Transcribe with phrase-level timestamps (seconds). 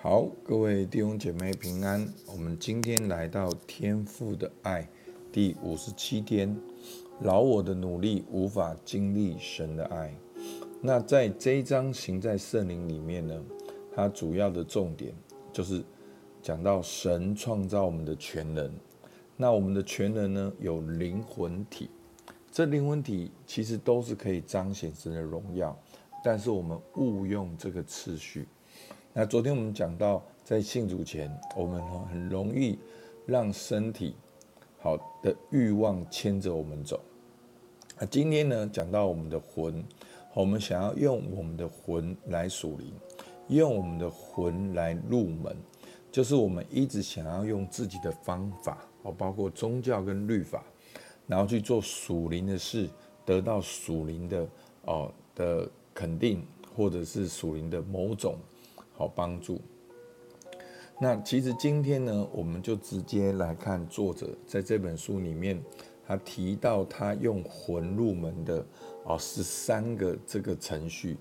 [0.00, 2.06] 好，各位弟兄姐妹平安。
[2.28, 4.88] 我们今天来到天父的爱
[5.32, 6.56] 第五十七天，
[7.22, 10.14] 老我的努力无法经历神的爱。
[10.80, 13.42] 那在这一章行在圣灵里面呢，
[13.92, 15.12] 它主要的重点
[15.52, 15.82] 就是
[16.40, 18.72] 讲到神创造我们的全能。
[19.36, 21.90] 那我们的全能呢，有灵魂体，
[22.52, 25.76] 这灵魂体其实都是可以彰显神的荣耀，
[26.22, 28.46] 但是我们误用这个次序。
[29.14, 32.78] 那昨天我们讲到，在信主前，我们很容易
[33.26, 34.14] 让身体
[34.78, 37.00] 好的欲望牵着我们走。
[37.98, 39.82] 那今天呢，讲到我们的魂，
[40.34, 42.92] 我们想要用我们的魂来属灵，
[43.48, 45.56] 用我们的魂来入门，
[46.12, 50.62] 就是我们一直想要用自己的方法，哦，包括宗教跟律法，
[51.26, 52.88] 然后去做属灵的事，
[53.24, 54.48] 得到属灵的
[54.84, 56.46] 哦的肯定，
[56.76, 58.36] 或者是属灵的某种。
[58.98, 59.60] 好帮助。
[61.00, 65.62] 那其实今天呢，我们就直接来看作者在这本书里面，
[66.04, 68.66] 他提到他用魂入门的
[69.04, 71.16] 哦十三个这个程序。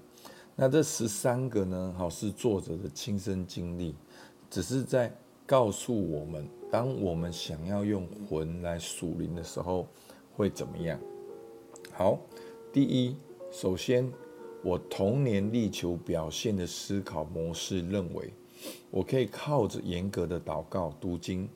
[0.56, 3.94] 那这十三个呢，好是作者的亲身经历，
[4.50, 9.88] 只是在告诉我们，当我们想要用魂来属灵的时候，
[10.36, 11.00] 会怎么样？
[11.94, 12.18] 好，
[12.74, 13.16] 第一，
[13.52, 14.12] 首先。
[14.64, 18.34] 我童年力求表现的思考模式认为，
[18.90, 21.48] 我可以靠着严格的祷告、读经，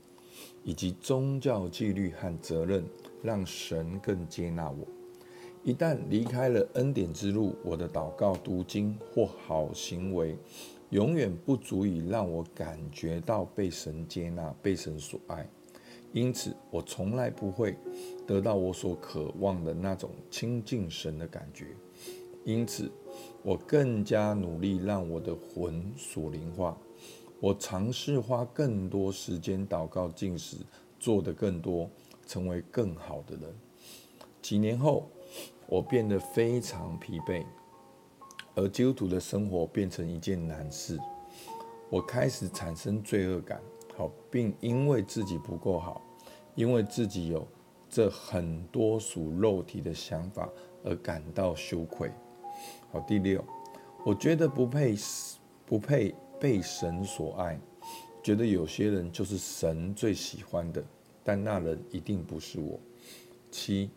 [0.63, 2.85] 以及宗教纪律和责任，
[3.21, 4.87] 让神更接纳我。
[5.63, 10.35] 一旦离开了恩典之路，我的祷告、读经或好行为，
[10.89, 15.47] 永远不足以让我感觉到被神接纳、被神所爱。
[16.13, 17.77] 因此，我从来不会
[18.27, 21.67] 得到我所渴望的那种亲近神的感觉。
[22.43, 22.91] 因此，
[23.43, 26.75] 我更加努力让我的魂属灵化。
[27.39, 30.57] 我尝试花更多时间祷告、进食，
[30.99, 31.89] 做得更多，
[32.25, 33.55] 成为更好的人。
[34.41, 35.07] 几年后，
[35.67, 37.45] 我变得非常疲惫，
[38.55, 40.99] 而基督徒的生活变成一件难事。
[41.89, 43.61] 我开始产生罪恶感，
[43.95, 46.01] 好，并因为自己不够好，
[46.55, 47.47] 因为自己有
[47.89, 50.49] 这很多属肉体的想法
[50.83, 52.11] 而感到羞愧。
[52.91, 53.43] 好，第六，
[54.05, 54.95] 我觉得不配，
[55.65, 57.59] 不配被神所爱，
[58.21, 60.83] 觉得有些人就是神最喜欢的，
[61.23, 62.79] 但那人一定不是我。
[63.49, 63.89] 七，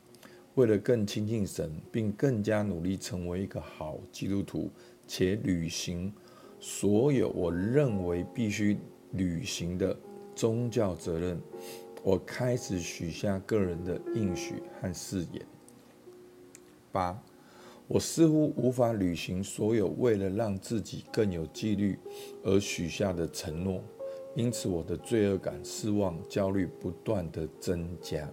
[0.55, 4.71] 为了更亲近神，并更加努力成为一个好基督徒，
[5.07, 6.13] 且履行
[6.61, 8.79] 所有我认为必须
[9.13, 9.97] 履行的
[10.35, 11.41] 宗教责任，
[12.03, 15.45] 我开始许下个人的应许和誓言。
[16.93, 17.21] 八。
[17.87, 21.99] 我似乎无法履行所有为了让自己更有纪律
[22.43, 23.83] 而许下的承诺，
[24.35, 28.29] 因此我的罪恶感、失望、焦虑不断地增加。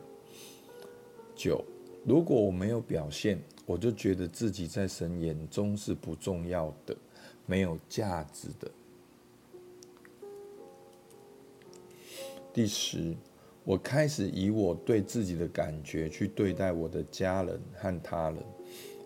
[1.35, 1.63] 九，
[2.05, 6.95] 如果我没有表现，我就觉得自己在神眼中是不重要的、
[7.45, 8.71] 没有价值的。
[12.53, 13.15] 第十，
[13.63, 18.37] 我开始以我对自己的感觉去对待我的家人和他人。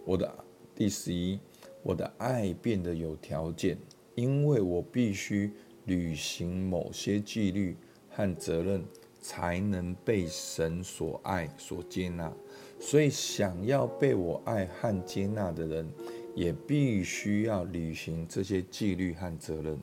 [0.05, 0.31] 我的
[0.75, 1.39] 第十一，
[1.81, 3.77] 我的爱变得有条件，
[4.13, 5.51] 因为我必须
[5.85, 7.75] 履行某些纪律
[8.09, 8.85] 和责任，
[9.19, 12.31] 才能被神所爱、所接纳。
[12.79, 15.89] 所以，想要被我爱和接纳的人，
[16.35, 19.79] 也必须要履行这些纪律和责任。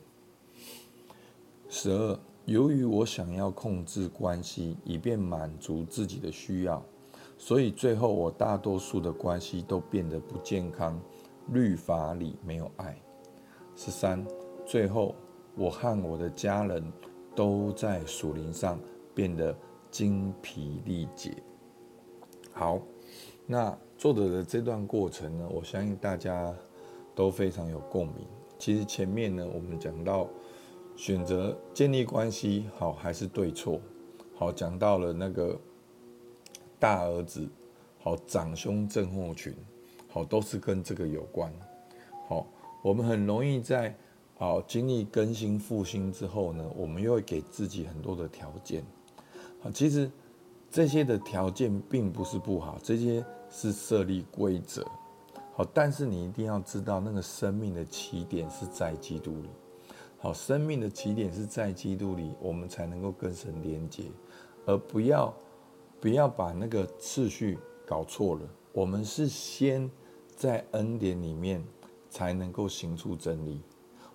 [1.68, 6.84] 十二，由于我想要控制关系，以便满足自己的需要。
[7.44, 10.96] 所以最后，我大多数的关系都变得不健康。
[11.48, 12.96] 律法里没有爱。
[13.74, 14.24] 十三，
[14.64, 15.16] 最后，
[15.56, 16.80] 我和我的家人
[17.34, 18.78] 都在属灵上
[19.12, 19.52] 变得
[19.90, 21.34] 精疲力竭。
[22.52, 22.78] 好，
[23.44, 26.54] 那作者的这段过程呢，我相信大家
[27.12, 28.24] 都非常有共鸣。
[28.56, 30.28] 其实前面呢，我们讲到
[30.94, 33.80] 选择建立关系好还是对错，
[34.36, 35.58] 好，讲到了那个。
[36.82, 37.48] 大儿子，
[38.00, 39.54] 好，长兄症候群，
[40.08, 41.52] 好，都是跟这个有关。
[42.26, 42.44] 好，
[42.82, 43.96] 我们很容易在
[44.34, 48.82] 好经历更新复兴之后呢，我们又会给自己很多的条件。
[49.60, 50.10] 好，其实
[50.72, 54.84] 这些的条件并不是不好，这些是设立规则。
[55.54, 59.48] 好，但是你一定要知道，那个生命的起点是在基督里。
[60.18, 64.02] 好，生命的起点是在基督里，我们才能够跟神连接，
[64.66, 65.32] 而不要。
[66.02, 67.56] 不要把那个次序
[67.86, 68.42] 搞错了。
[68.72, 69.88] 我们是先
[70.34, 71.62] 在恩典里面
[72.10, 73.60] 才能够行出真理。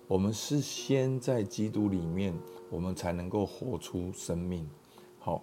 [0.06, 2.38] 我们是先在基督里面，
[2.68, 4.68] 我们才能够活出生命。
[5.18, 5.42] 好，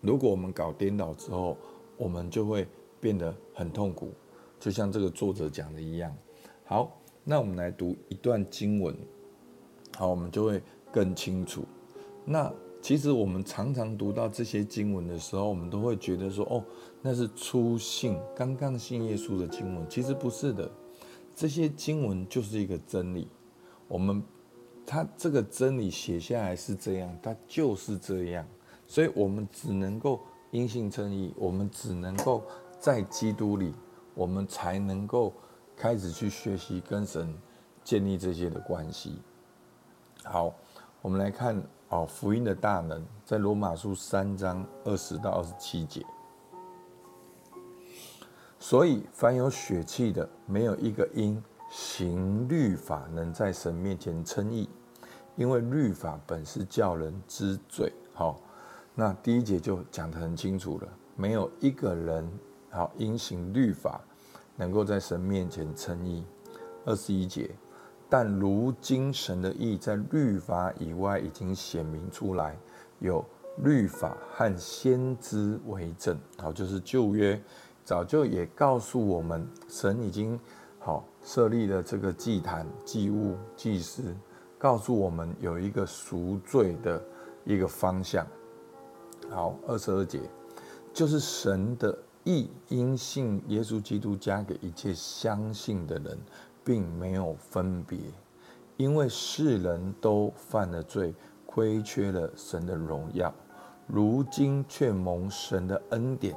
[0.00, 1.56] 如果我们搞颠倒之后，
[1.96, 2.68] 我们就会
[3.00, 4.12] 变得很痛苦，
[4.60, 6.16] 就像这个作者讲的一样。
[6.64, 8.96] 好，那我们来读一段经文，
[9.96, 10.62] 好，我们就会
[10.92, 11.64] 更清楚。
[12.24, 16.64] 那其实我们常常读到这些经文的时候，我们都会觉得说，哦，
[17.02, 19.86] 那是初信、刚刚信耶稣的经文。
[19.88, 20.68] 其实不是的，
[21.36, 23.28] 这些经文就是一个真理。
[23.86, 24.22] 我们
[24.86, 28.46] 他这个真理写下来是这样，它就是这样，
[28.86, 32.42] 所以我们只能够因信称义，我们只能够
[32.78, 33.74] 在基督里，
[34.14, 35.34] 我们才能够
[35.76, 37.32] 开始去学习跟神
[37.84, 39.16] 建立这些的关系。
[40.24, 40.54] 好，
[41.02, 41.62] 我们来看。
[41.90, 46.06] 哦，福音的大能在罗马书三章二十到二十七节。
[48.60, 54.68] 所以，凡有血气的，没有一个因行律法能在神面前称义，
[55.34, 57.92] 因为律法本是叫人知罪。
[58.14, 58.40] 好，
[58.94, 62.30] 那第一节就讲得很清楚了，没有一个人
[62.70, 64.00] 好因行律法
[64.54, 66.24] 能够在神面前称义。
[66.84, 67.50] 二十一节。
[68.10, 72.58] 但如今神的意在律法以外已经显明出来，
[72.98, 73.24] 有
[73.58, 76.18] 律法和先知为证。
[76.36, 77.40] 好，就是旧约
[77.84, 80.38] 早就也告诉我们，神已经
[80.80, 84.02] 好设立了这个祭坛、祭物、祭司，
[84.58, 87.00] 告诉我们有一个赎罪的
[87.44, 88.26] 一个方向。
[89.30, 90.20] 好，二十二节
[90.92, 96.18] 就是神的意因信耶稣基督加给一切相信的人。
[96.64, 97.98] 并没有分别，
[98.76, 101.14] 因为世人都犯了罪，
[101.46, 103.32] 亏缺了神的荣耀，
[103.86, 106.36] 如今却蒙神的恩典，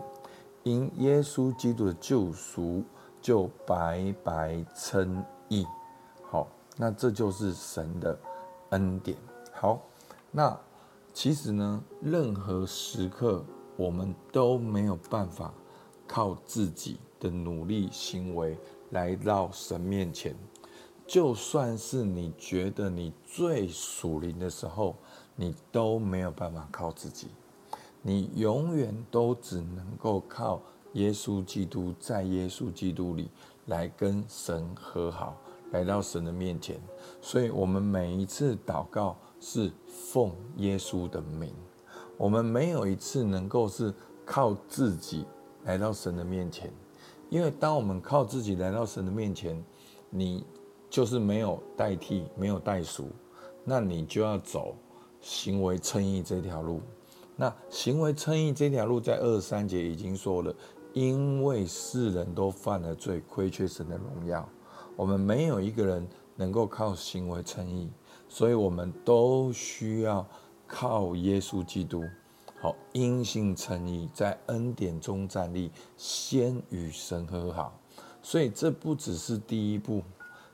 [0.63, 2.83] 因耶稣基督的救赎，
[3.21, 5.65] 就白白称义。
[6.23, 6.47] 好，
[6.77, 8.17] 那这就是神的
[8.69, 9.17] 恩典。
[9.51, 9.79] 好，
[10.31, 10.57] 那
[11.13, 13.45] 其实呢，任何时刻
[13.77, 15.53] 我们都没有办法
[16.07, 18.55] 靠自己的努力行为。
[18.91, 20.35] 来到神面前，
[21.07, 24.95] 就算是你觉得你最属灵的时候，
[25.35, 27.29] 你都没有办法靠自己，
[28.03, 30.61] 你永远都只能够靠
[30.91, 33.31] 耶稣基督，在耶稣基督里
[33.65, 35.35] 来跟神和好，
[35.71, 36.79] 来到神的面前。
[37.19, 41.51] 所以，我们每一次祷告是奉耶稣的名，
[42.15, 43.91] 我们没有一次能够是
[44.23, 45.25] 靠自己
[45.63, 46.71] 来到神的面前。
[47.33, 49.59] 因为当我们靠自己来到神的面前，
[50.11, 50.45] 你
[50.87, 53.09] 就是没有代替，没有代赎，
[53.63, 54.75] 那你就要走
[55.19, 56.79] 行为称义这条路。
[57.35, 60.53] 那行为称义这条路在二三节已经说了，
[60.93, 64.47] 因为世人都犯了罪，亏缺神的荣耀。
[64.95, 67.89] 我们没有一个人能够靠行为称义，
[68.29, 70.23] 所以我们都需要
[70.67, 72.03] 靠耶稣基督。
[72.63, 77.77] 好，因信称义，在恩典中站立，先与神和好。
[78.21, 80.01] 所以这不只是第一步，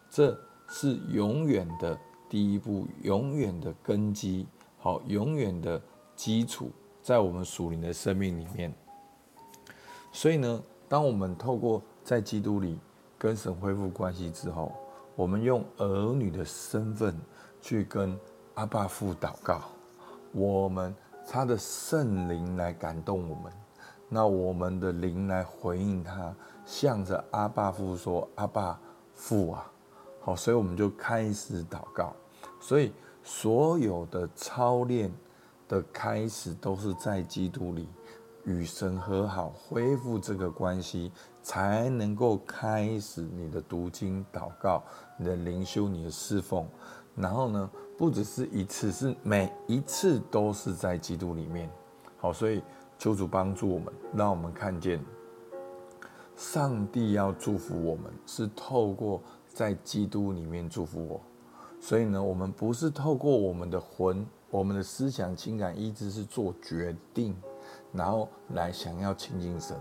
[0.10, 0.36] 这
[0.68, 1.96] 是永远的
[2.28, 4.48] 第一步，永远的根基，
[4.80, 5.80] 好，永远的
[6.16, 6.72] 基础，
[7.04, 8.74] 在我们属灵的生命里面。
[10.12, 12.80] 所以呢，当我们透过在基督里
[13.20, 14.72] 跟神恢复关系之后，
[15.16, 17.16] 我们用儿女的身份
[17.62, 18.20] 去跟
[18.56, 19.62] 阿爸父祷告，
[20.32, 20.96] 我们。
[21.32, 23.54] 他的圣灵来感动我们，
[24.10, 26.34] 那我们的灵来回应他，
[26.66, 28.80] 向着阿爸父说：“阿爸
[29.14, 29.72] 父啊，
[30.22, 32.16] 好。”所以我们就开始祷告。
[32.60, 32.92] 所以
[33.24, 35.14] 所有的操练
[35.68, 37.88] 的开始都是在基督里
[38.44, 41.12] 与神和好，恢复这个关系，
[41.44, 44.84] 才能够开始你的读经、祷告、
[45.16, 46.68] 你的灵修、你的侍奉。
[47.22, 51.70] 然后呢，不只是一次，是每一次都是在基督里面。
[52.18, 52.64] 好，所以
[52.98, 55.04] 求主帮助我们，让我们看见
[56.38, 61.20] 上帝要祝福我们，是透过在基督里面祝福我。
[61.82, 67.36] 所以呢，我们不是透过我们的魂、我们的思想、情感、意志是做决定，
[67.92, 69.76] 然后来想要亲近神。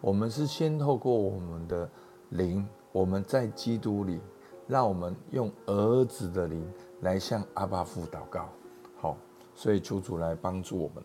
[0.00, 1.88] 我们是先透过我们的
[2.30, 4.20] 灵，我们在基督里。
[4.72, 6.66] 让我们用儿子的灵
[7.02, 8.48] 来向阿爸父祷告，
[8.98, 9.18] 好，
[9.54, 11.04] 所以求主来帮助我们。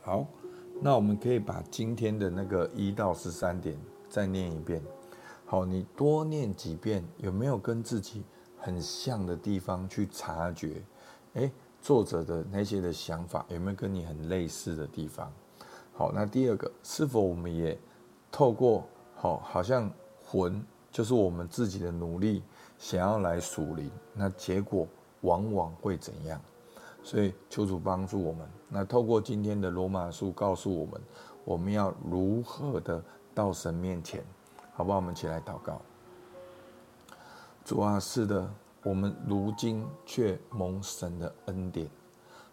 [0.00, 0.26] 好，
[0.80, 4.82] 那我们可以把今天的那个一到十三点再念一遍。
[5.44, 8.24] 好，你多念几遍，有没有跟自己
[8.58, 10.82] 很像的地方去察觉？
[11.34, 11.52] 诶，
[11.82, 15.30] 作者的那些的想法有没有跟你很类似的地方？
[15.92, 17.78] 好，那第二个，是否我们也
[18.30, 18.82] 透过
[19.14, 19.92] 好，好像
[20.24, 22.42] 魂就是我们自己的努力。
[22.82, 24.88] 想要来属灵，那结果
[25.20, 26.40] 往往会怎样？
[27.00, 28.44] 所以求主帮助我们。
[28.68, 31.00] 那透过今天的罗马书告诉我们，
[31.44, 33.00] 我们要如何的
[33.32, 34.24] 到神面前，
[34.74, 34.96] 好不好？
[34.96, 35.80] 我们一起来祷告。
[37.64, 41.88] 主啊，是的，我们如今却蒙神的恩典。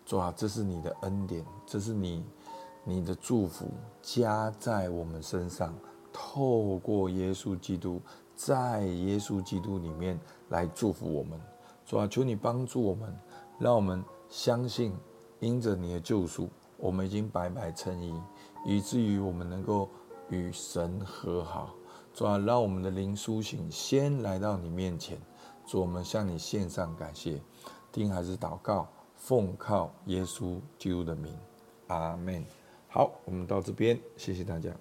[0.05, 2.23] 主啊，这是你的恩典，这是你
[2.83, 3.65] 你的祝福
[4.03, 5.75] 加在我们身上，
[6.13, 7.99] 透过耶稣基督，
[8.41, 10.17] 在耶稣基督里面
[10.47, 11.37] 来祝福我们。
[11.85, 13.13] 主啊，求你帮助我们，
[13.59, 14.95] 让我们相信。
[15.41, 18.13] 因着你的救赎，我们已经白白称义，
[18.65, 19.89] 以至于我们能够
[20.29, 21.73] 与神和好。
[22.13, 25.17] 主啊，让我们的灵苏醒，先来到你面前。
[25.65, 27.41] 主，我们向你献上感谢，
[27.91, 31.37] 听还是祷告，奉靠耶稣基督的名，
[31.87, 32.45] 阿门。
[32.89, 34.71] 好，我们到这边，谢谢大家。